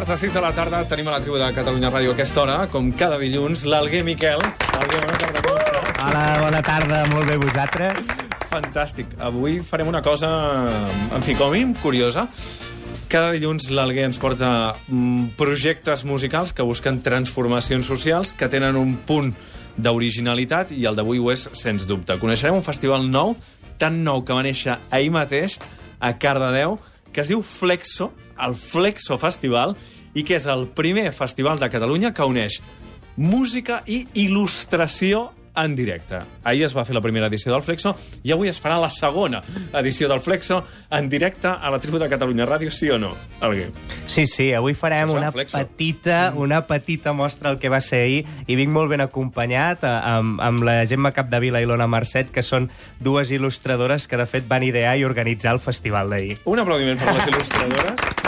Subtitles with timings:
[0.00, 2.40] Quarts de sis de la tarda tenim a la tribu de Catalunya Ràdio a aquesta
[2.40, 4.40] hora, com cada dilluns, l'Alguer Miquel.
[4.78, 5.90] Alguer, bona tarda, com estàs?
[6.06, 8.08] Hola, bona tarda, molt bé vosaltres.
[8.48, 9.12] Fantàstic.
[9.20, 10.30] Avui farem una cosa,
[10.88, 12.24] en fi, com a mínim, curiosa.
[13.12, 14.48] Cada dilluns l'Alguer ens porta
[14.88, 19.34] mm, projectes musicals que busquen transformacions socials, que tenen un punt
[19.76, 22.16] d'originalitat, i el d'avui ho és, sens dubte.
[22.24, 23.36] Coneixerem un festival nou,
[23.76, 25.60] tan nou que va néixer ahir mateix,
[26.00, 26.78] a Cardedeu,
[27.12, 28.10] que es diu Flexo,
[28.40, 29.76] el Flexo Festival,
[30.14, 32.60] i que és el primer festival de Catalunya que uneix
[33.20, 35.28] música i il·lustració
[35.64, 36.20] en directe.
[36.44, 39.42] Ahir es va fer la primera edició del Flexo i avui es farà la segona
[39.78, 43.70] edició del Flexo en directe a la tribu de Catalunya Ràdio, sí o no, Alguer?
[44.06, 45.58] Sí, sí, avui farem una Flexo.
[45.58, 49.88] petita, una petita mostra del que va ser ahir i vinc molt ben acompanyat eh,
[49.88, 54.48] amb, amb la Gemma Capdevila i l'Ona Mercet, que són dues il·lustradores que, de fet,
[54.48, 56.38] van idear i organitzar el festival d'ahir.
[56.44, 58.18] Un aplaudiment per les il·lustradores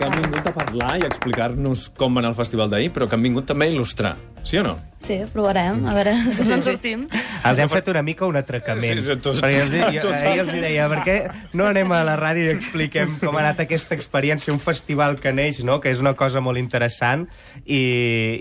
[0.00, 3.04] que han vingut a parlar i a explicar-nos com va anar el festival d'ahir, però
[3.08, 4.78] que han vingut també a il·lustrar, sí o no?
[5.00, 7.06] Sí, provarem, a veure si sí, en sortim.
[7.48, 8.98] Els hem fet una mica un atracament.
[9.00, 10.26] Sí, sí, tot- perquè els, jo, total.
[10.28, 11.14] ahir els deia, per què
[11.56, 15.32] no anem a la ràdio i expliquem com ha anat aquesta experiència, un festival que
[15.32, 15.78] neix, no?
[15.80, 17.24] que és una cosa molt interessant,
[17.64, 17.80] i,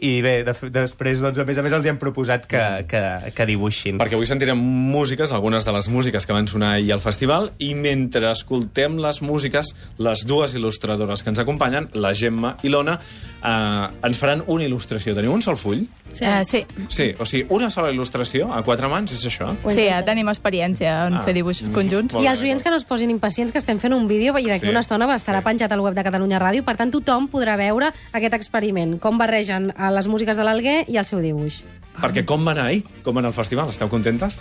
[0.03, 3.05] i bé, de, després, doncs, a més a més, els hem proposat que, que,
[3.39, 3.95] que dibuixin.
[4.03, 7.71] Perquè avui sentirem músiques, algunes de les músiques que van sonar ahir al festival, i
[7.71, 12.99] mentre escoltem les músiques, les dues il·lustradores que ens acompanyen, la Gemma i l'Ona,
[13.43, 15.15] eh, ens faran una il·lustració.
[15.15, 15.85] Teniu un sol full?
[16.11, 16.25] Sí.
[16.25, 19.51] Uh, sí, Sí, o sigui, una sola il·lustració a quatre mans, és això?
[19.69, 21.21] sí, ja tenim experiència en Ah.
[21.21, 22.13] fer dibuixos conjunts.
[22.15, 24.45] Molt I els oients que no es posin impacients, que estem fent un vídeo i
[24.45, 25.45] d'aquí Sí, una estona va estarà sí.
[25.45, 29.69] penjat al web de Catalunya Ràdio, per tant tothom podrà veure aquest experiment, com barregen
[29.77, 31.63] eh, les músiques de l'Alguer i el seu dibuix.
[32.01, 32.83] Perquè com va anar ahir?
[33.03, 33.69] Com va anar el festival?
[33.69, 34.39] Esteu contentes?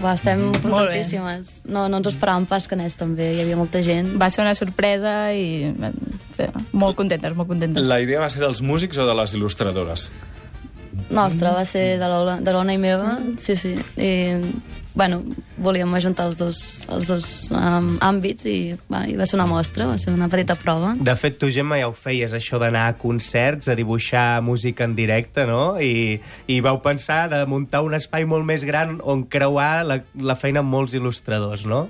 [0.00, 1.62] Va, estem contentíssimes.
[1.68, 4.14] No, no ens ho esperàvem pas que anés tan bé, hi havia molta gent.
[4.20, 5.72] Va ser una sorpresa i
[6.36, 7.84] sí, molt contentes, molt contentes.
[7.86, 10.08] La idea va ser dels músics o de les il·lustradores?
[11.12, 13.74] Nostra, va ser de l'Ona i meva, sí, sí.
[14.00, 14.10] I,
[14.94, 15.22] bueno,
[15.56, 16.58] volíem ajuntar els dos,
[16.92, 18.56] els dos um, àmbits i,
[18.90, 20.94] bueno, i va ser una mostra, va ser una petita prova.
[21.00, 24.94] De fet, tu, Gemma, ja ho feies, això d'anar a concerts, a dibuixar música en
[24.98, 25.78] directe, no?
[25.80, 30.36] I, i vau pensar de muntar un espai molt més gran on creuar la, la
[30.36, 31.86] feina amb molts il·lustradors, no?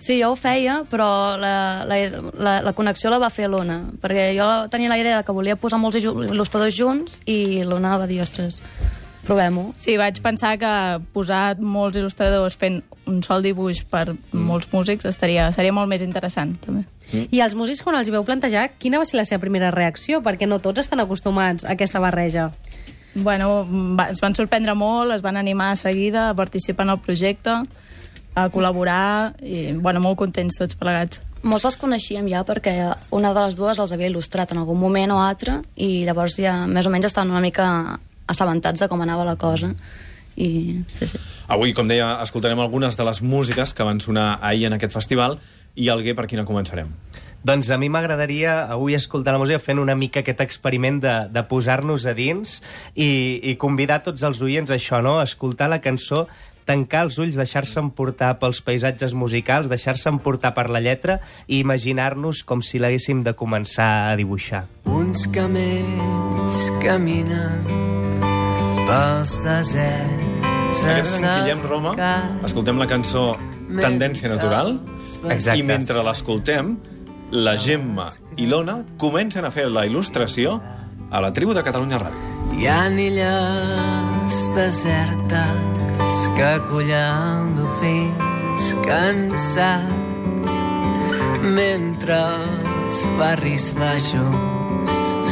[0.00, 1.96] Sí, jo ho feia, però la, la,
[2.40, 5.58] la, la connexió la va fer l'Ona, perquè jo tenia la idea de que volia
[5.60, 8.62] posar molts il- il·lustradors junts i l'Ona va dir, ostres,
[9.30, 9.70] provem-ho.
[9.78, 10.72] Sí, vaig pensar que
[11.14, 12.80] posar molts il·lustradors fent
[13.10, 16.84] un sol dibuix per molts músics estaria, seria molt més interessant, també.
[17.30, 20.20] I els músics, quan els hi veu plantejar, quina va ser la seva primera reacció?
[20.22, 22.50] Perquè no tots estan acostumats a aquesta barreja.
[23.14, 23.64] Bueno,
[23.98, 27.56] va, es van sorprendre molt, es van animar a seguida a participar en el projecte,
[28.34, 31.22] a col·laborar, i, bueno, molt contents tots plegats.
[31.42, 32.74] Molts els coneixíem ja perquè
[33.16, 36.66] una de les dues els havia il·lustrat en algun moment o altre i llavors ja
[36.68, 37.64] més o menys estaven una mica
[38.30, 39.74] assabentats de com anava la cosa.
[40.40, 41.18] I sí, sí.
[41.50, 45.40] Avui, com deia, escoltarem algunes de les músiques que van sonar ahir en aquest festival
[45.74, 46.90] i Alguer, per quina començarem?
[47.46, 51.42] Doncs a mi m'agradaria avui escoltar la música fent una mica aquest experiment de, de
[51.48, 52.58] posar-nos a dins
[52.92, 55.16] i, i convidar tots els oients a això, no?
[55.20, 56.26] A escoltar la cançó,
[56.68, 62.44] tancar els ulls, deixar-se emportar pels paisatges musicals, deixar-se emportar per la lletra i imaginar-nos
[62.44, 64.66] com si l'haguéssim de començar a dibuixar.
[64.84, 67.79] Uns camells caminen
[68.90, 70.46] pels deserts.
[70.80, 71.92] Aquest és en Guillem Roma.
[72.46, 73.30] Escoltem la cançó
[73.70, 74.78] Tendència Natural.
[75.30, 75.58] Exacte.
[75.60, 76.74] I mentre l'escoltem,
[77.30, 78.08] la Gemma
[78.40, 80.58] i l'Ona comencen a fer la il·lustració
[81.10, 82.26] a la tribu de Catalunya Ràdio.
[82.58, 90.50] Hi ha illes desertes que acullen dofins cansats
[91.46, 94.34] mentre els barris baixos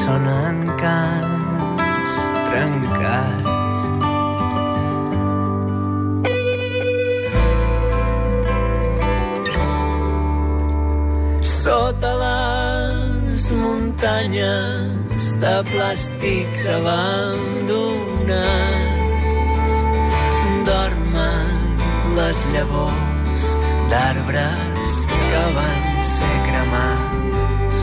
[0.07, 2.19] sonen cants
[2.49, 3.58] trencats.
[11.89, 17.87] Sota les muntanyes de plàstics abandonats
[20.69, 21.81] dormen
[22.19, 23.45] les llavors
[23.89, 27.79] d'arbres que van ser cremats.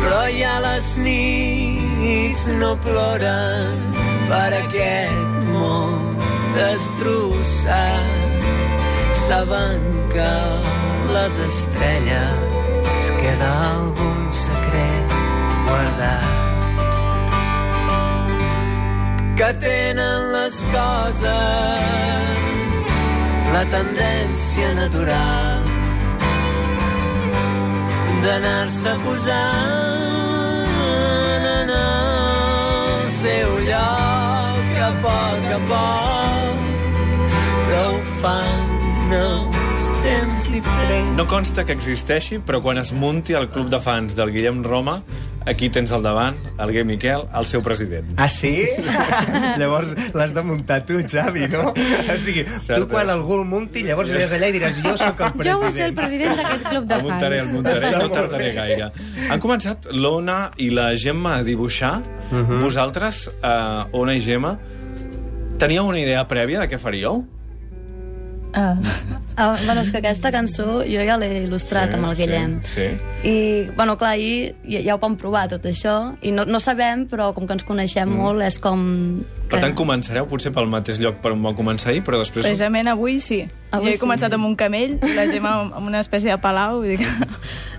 [0.00, 3.78] Però ja les nits no ploren
[4.26, 5.98] per aquest món
[6.58, 8.38] destrossat.
[9.28, 10.32] Saben que
[11.14, 12.57] les estrelles
[13.28, 15.06] queda algun secret
[15.66, 16.26] guardat?
[19.38, 22.36] Que tenen les coses
[23.54, 25.60] la tendència natural
[28.24, 30.68] d'anar-se posant
[31.52, 36.58] en el seu lloc a poc a poc,
[37.68, 39.57] però ho fan els
[40.08, 41.16] temps diferents.
[41.18, 44.94] No consta que existeixi, però quan es munti el club de fans del Guillem Roma,
[45.48, 48.14] aquí tens al davant el Guillem Miquel, el seu president.
[48.16, 48.52] Ah, sí?
[49.60, 51.72] llavors l'has de muntar tu, Xavi, no?
[51.74, 52.78] O sigui, Certes.
[52.78, 55.46] tu quan algú el munti, llavors aniràs allà i diràs jo sóc el president.
[55.50, 57.54] Jo vull ser el president d'aquest club de El muntaré, el fans.
[57.58, 58.90] muntaré, no tardaré gaire.
[59.28, 61.98] Han començat l'Ona i la Gemma a dibuixar.
[62.30, 62.62] Mhm.
[62.64, 64.56] Vosaltres, uh, Ona i Gemma,
[65.58, 67.26] teníeu una idea prèvia de què faríeu?
[68.52, 68.76] Ah,
[69.40, 72.56] Ah, bueno, és que aquesta cançó jo ja l'he il·lustrat amb el Guillem.
[72.66, 73.28] Sí, sí.
[73.30, 73.34] I,
[73.76, 75.92] bueno, clar, ahir ja, ja ho vam provar, tot això,
[76.26, 78.18] i no, no sabem, però com que ens coneixem mm.
[78.18, 78.82] molt, és com...
[79.48, 82.42] Per tant, començareu potser pel mateix lloc per on va començar ahir, però després...
[82.42, 83.44] precisament avui sí.
[83.70, 84.40] Avui jo he sí, començat sí.
[84.40, 86.82] amb un camell, la Gemma amb una espècie de palau.
[86.82, 87.10] Vull dir que...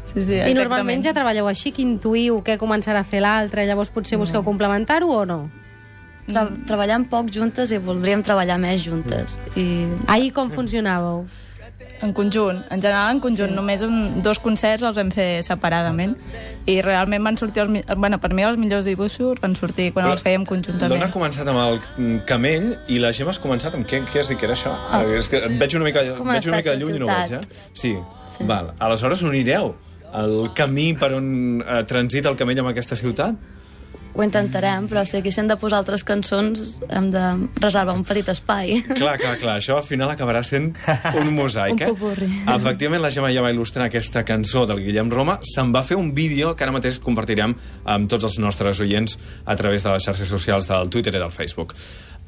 [0.09, 3.91] Sí, sí, I normalment ja treballeu així, que intuïu què començarà a fer l'altre, llavors
[3.93, 5.37] potser busqueu complementar-ho o no?
[6.29, 9.39] Tra treballem poc juntes i voldríem treballar més juntes.
[9.57, 11.25] I Ahir com funcionàveu?
[11.99, 13.49] En conjunt, en general en conjunt.
[13.51, 13.55] Sí.
[13.57, 16.13] Només un, dos concerts els vam fer separadament.
[16.69, 20.13] I realment van sortir, els, bueno, per mi els millors dibuixos van sortir quan Però
[20.15, 21.03] els fèiem L'Ona conjuntament.
[21.03, 24.39] ha començat amb el camell i la Gemma has començat amb què, què has dit
[24.39, 24.71] que era això?
[24.87, 25.03] Ah.
[25.03, 27.41] És que et veig una mica, veig una mica lluny i no ho veig, eh?
[27.73, 27.91] Sí.
[27.91, 27.95] sí.
[28.37, 28.47] Sí.
[28.47, 28.73] Val.
[28.79, 29.73] Aleshores unireu
[30.13, 33.35] el camí per on eh, transita el camell amb aquesta ciutat?
[34.19, 37.23] Ho intentarem, però si aquí s'han de posar altres cançons hem de
[37.61, 38.81] reservar un petit espai.
[38.99, 39.55] Clar, clar, clar.
[39.59, 40.73] Això al final acabarà sent
[41.19, 41.91] un mosaic, Un eh?
[41.93, 42.29] popurri.
[42.43, 45.39] Efectivament, la Gemma ja va il·lustrar aquesta cançó del Guillem Roma.
[45.47, 47.55] Se'n va fer un vídeo que ara mateix compartirem
[47.85, 51.31] amb tots els nostres oients a través de les xarxes socials del Twitter i del
[51.31, 51.75] Facebook.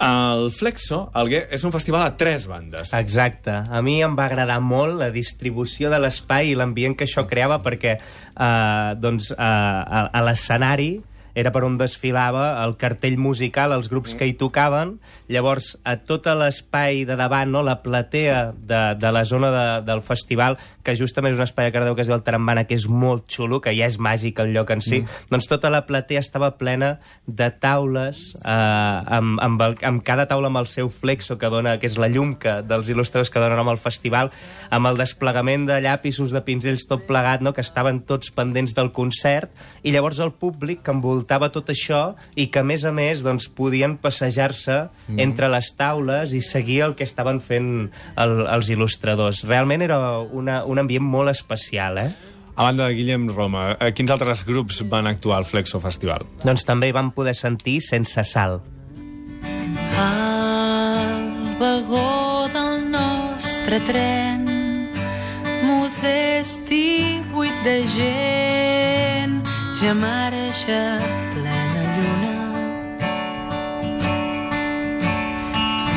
[0.02, 2.90] El Flexo, el Gué, és un festival a tres bandes.
[2.98, 3.54] Exacte.
[3.54, 7.60] A mi em va agradar molt la distribució de l'espai i l'ambient que això creava
[7.62, 10.96] perquè eh, doncs, eh, a, a l'escenari
[11.36, 14.98] era per on desfilava el cartell musical, els grups que hi tocaven.
[15.32, 20.04] Llavors, a tot l'espai de davant, no, la platea de, de la zona de, del
[20.06, 22.88] festival, que justament és un espai a Cardeu que es diu el Tarambana, que és
[22.90, 25.32] molt xulo, que ja és màgic el lloc en si, mm.
[25.32, 26.94] doncs tota la platea estava plena
[27.26, 31.78] de taules, eh, amb, amb, el, amb cada taula amb el seu flexo, que, dona,
[31.82, 34.32] que és la llum que, dels il·lustradors que donen nom al festival,
[34.72, 37.56] amb el desplegament de llapisos, de pinzells, tot plegat, no?
[37.56, 39.52] que estaven tots pendents del concert,
[39.84, 43.48] i llavors el públic que envoltava tot això i que, a més a més, doncs,
[43.50, 45.20] podien passejar-se mm.
[45.20, 49.46] entre les taules i seguir el que estaven fent el, els il·lustradors.
[49.48, 52.12] Realment era una, un ambient molt especial, eh?
[52.56, 56.28] A banda de Guillem Roma, eh, quins altres grups van actuar al Flexo Festival?
[56.44, 58.60] Doncs també hi vam poder sentir Sense Sal.
[59.98, 64.46] Al vagó del nostre tren
[65.66, 69.42] modest i buit de gent
[69.82, 69.94] ja
[70.72, 71.00] marxa
[71.34, 72.38] plena lluna.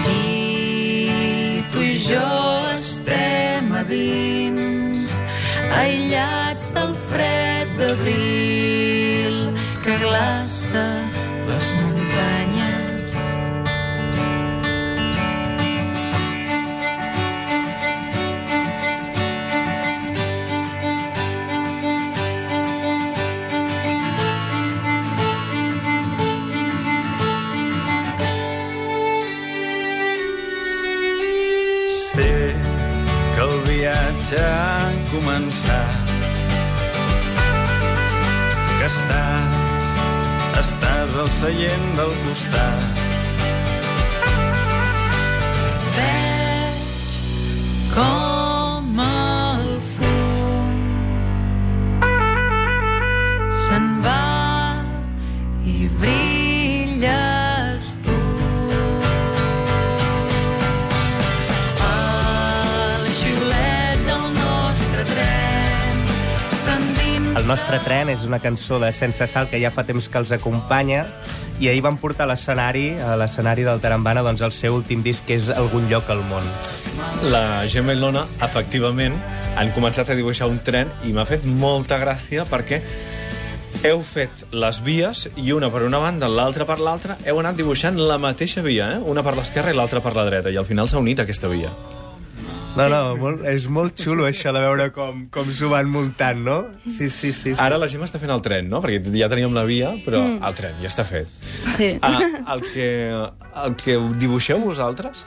[0.08, 2.28] I tu i jo
[2.78, 5.10] estem a dins
[5.80, 9.36] aïllats del fred d'abril
[9.84, 10.86] que glaça
[34.24, 36.12] viatge ha començat.
[38.78, 39.94] Que estàs,
[40.64, 43.03] estàs al seient del costat
[67.54, 71.04] nostre tren és una cançó de Sense Sal que ja fa temps que els acompanya
[71.62, 75.22] i ahir van portar a l'escenari, a l'escenari del Tarambana, doncs el seu últim disc,
[75.28, 76.48] que és Algun lloc al món.
[77.30, 79.14] La Gemma i l'Ona, efectivament,
[79.54, 82.82] han començat a dibuixar un tren i m'ha fet molta gràcia perquè
[83.86, 88.02] heu fet les vies i una per una banda, l'altra per l'altra, heu anat dibuixant
[88.02, 89.02] la mateixa via, eh?
[89.14, 91.70] una per l'esquerra i l'altra per la dreta, i al final s'ha unit aquesta via.
[92.74, 96.56] No, no, molt, és molt xulo això de veure com, com s'ho van muntant, no?
[96.88, 97.52] Sí, sí, sí.
[97.52, 97.60] sí.
[97.62, 98.80] Ara la Gemma està fent el tren, no?
[98.82, 100.40] Perquè ja teníem la via, però mm.
[100.48, 101.30] el tren ja està fet.
[101.76, 101.92] Sí.
[102.02, 102.18] Ah,
[102.56, 102.88] el, que,
[103.62, 105.22] el que dibuixeu vosaltres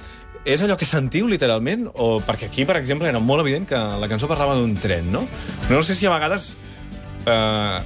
[0.47, 1.87] és allò que sentiu, literalment?
[1.95, 5.23] O, perquè aquí, per exemple, era molt evident que la cançó parlava d'un tren, no?
[5.71, 6.53] No sé si a vegades
[7.27, 7.79] eh,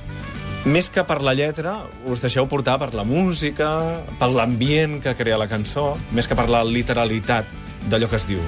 [0.66, 1.78] més que per la lletra,
[2.10, 3.72] us deixeu portar per la música,
[4.18, 7.50] per l'ambient que crea la cançó, més que per la literalitat
[7.90, 8.46] d'allò que es diu.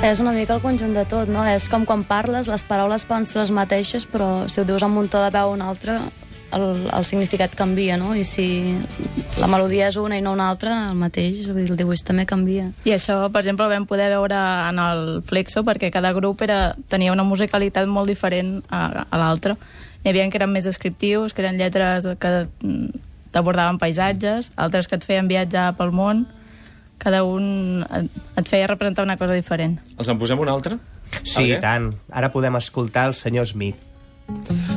[0.00, 1.42] És una mica el conjunt de tot, no?
[1.44, 4.96] És com quan parles, les paraules poden ser les mateixes, però si ho dius amb
[4.96, 5.98] un to de veu o un altre,
[6.56, 8.14] el, el significat canvia, no?
[8.16, 8.46] I si
[9.36, 12.70] la melodia és una i no una altra, el mateix, el dibuix també canvia.
[12.88, 14.40] I això, per exemple, ho vam poder veure
[14.70, 19.58] en el Flexo, perquè cada grup era, tenia una musicalitat molt diferent a, a l'altre.
[20.00, 24.96] N'hi havia que eren més descriptius, que eren lletres que mm, t'abordaven paisatges, altres que
[24.96, 26.24] et feien viatjar pel món,
[27.00, 29.78] cada un et, feia representar una cosa diferent.
[29.96, 30.76] Els en posem un altre?
[31.24, 31.90] Sí, i tant.
[32.12, 33.80] Ara podem escoltar el senyor Smith.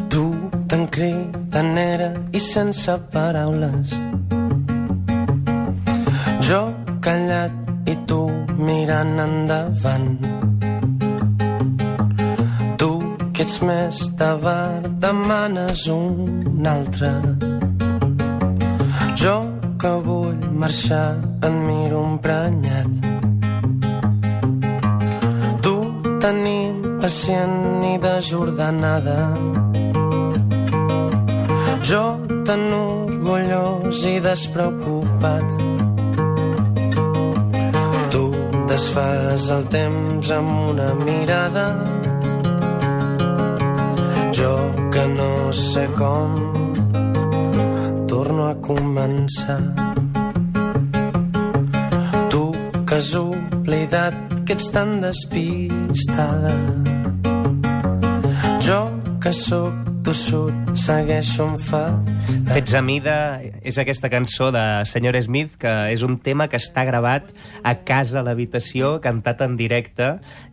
[0.10, 0.24] Tu
[0.72, 3.94] tan cridanera i sense paraules.
[6.48, 6.64] Jo
[7.04, 8.22] callat i tu
[8.58, 10.10] mirant endavant.
[12.82, 12.92] Tu
[13.34, 17.12] que ets més de bar demanes un altre.
[19.20, 19.53] Jo
[19.84, 22.92] que vull marxar et miro emprenyat.
[25.64, 25.74] Tu
[26.24, 29.18] tan impacient i desordenada.
[31.90, 32.06] Jo
[32.48, 35.48] tan orgullós i despreocupat.
[38.16, 38.24] Tu
[38.72, 41.68] desfas el temps amb una mirada.
[44.40, 44.56] Jo
[44.96, 46.53] que no sé com
[48.62, 49.62] començar.
[52.30, 52.44] Tu
[52.86, 54.14] que has oblidat
[54.46, 56.54] que ets tan despistada.
[58.60, 58.82] Jo
[59.22, 62.10] que sóc tossut, segueixo enfadat.
[62.52, 63.16] Fets a mida
[63.64, 67.32] és aquesta cançó de Senyor Smith, que és un tema que està gravat
[67.64, 70.10] a casa, a l'habitació, cantat en directe,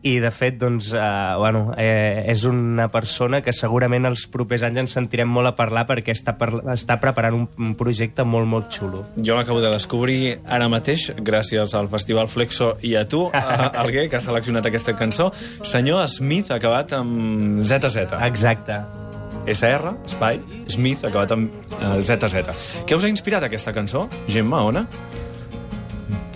[0.07, 1.03] i de fet, doncs, eh,
[1.41, 5.87] bueno, eh, és una persona que segurament els propers anys ens sentirem molt a parlar
[5.91, 9.05] perquè està, per, està preparant un, un projecte molt, molt xulo.
[9.19, 14.09] Jo l'acabo de descobrir ara mateix, gràcies al Festival Flexo i a tu, a Alguer,
[14.09, 15.33] que ha seleccionat aquesta cançó.
[15.67, 18.11] Senyor Smith, acabat amb ZZ.
[18.31, 19.10] Exacte.
[19.47, 22.85] SR, espai, Smith, acabat amb eh, ZZ.
[22.87, 24.07] Què us ha inspirat aquesta cançó?
[24.29, 24.87] Gemma, Ona?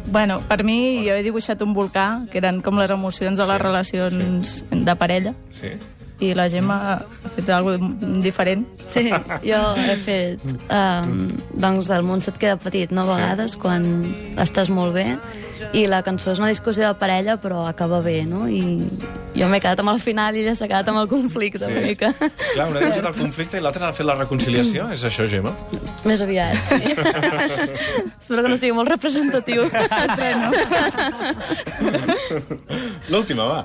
[0.07, 3.57] Bueno, per mi, jo he dibuixat un volcà, que eren com les emocions de les
[3.59, 5.73] Sí, relacions de parella, Sí.
[6.23, 8.63] i la Gemma ha fet alguna diferent.
[8.87, 9.09] Sí,
[9.43, 10.45] jo he fet...
[10.71, 13.03] Um, doncs el món se't queda petit, no?
[13.09, 13.83] A vegades, quan
[14.39, 15.17] estàs molt bé,
[15.73, 18.47] i la cançó és una discussió de parella, però acaba bé, no?
[18.49, 18.85] I
[19.35, 21.71] jo m'he quedat amb el final i ella s'ha quedat amb el conflicte, sí.
[21.71, 22.13] una mica.
[22.19, 24.89] Clar, una ha deixat el conflicte i l'altra ha fet la reconciliació.
[24.95, 25.55] És això, Gemma?
[26.07, 26.79] Més aviat, sí.
[28.25, 29.67] Espero que no sigui molt representatiu.
[30.41, 30.51] no?
[33.13, 33.61] L'última, va.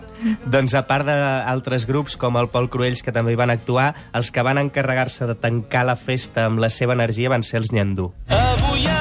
[0.46, 4.34] Doncs a part d'altres grups com el Pol Cruells, que també hi van actuar, els
[4.36, 8.12] que van encarregar-se de tancar la festa amb la seva energia van ser els Nyandú.
[8.36, 8.99] Avui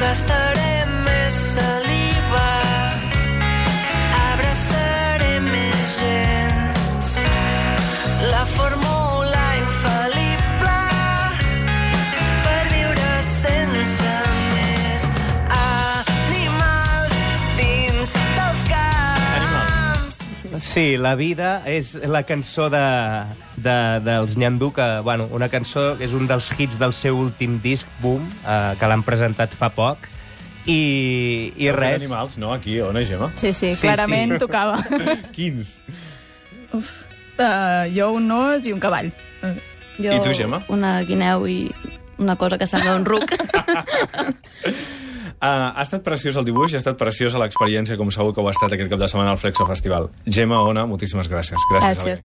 [0.00, 0.79] gastaré
[20.70, 22.80] Sí, La vida és la cançó de,
[23.58, 23.74] de,
[24.06, 27.88] dels Nyandú, que, bueno, una cançó que és un dels hits del seu últim disc,
[27.98, 30.06] Boom, eh, que l'han presentat fa poc,
[30.70, 31.98] i, i res.
[32.04, 32.52] animals, no?
[32.54, 33.32] Aquí, on és, Gemma?
[33.34, 34.38] Sí, sí, Sí, clarament sí.
[34.44, 34.78] tocava.
[35.34, 35.74] Quins?
[36.70, 39.10] Uh, jo un os i un cavall.
[39.98, 40.62] Jo, I tu, Gemma?
[40.70, 41.58] Una guineu i
[42.20, 43.34] una cosa que sembla un ruc.
[45.40, 48.48] Uh, ha estat preciós el dibuix i ha estat preciosa l'experiència, com segur que ho
[48.50, 50.10] ha estat aquest cap de setmana al Flexo Festival.
[50.28, 51.64] Gemma, Ona, moltíssimes gràcies.
[51.72, 52.04] Gràcies.
[52.04, 52.29] Gràcies.